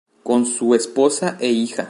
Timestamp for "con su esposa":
0.23-1.37